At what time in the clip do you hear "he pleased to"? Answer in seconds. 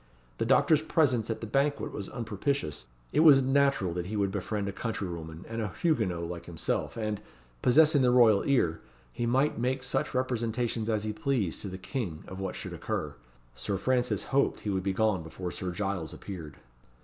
11.03-11.67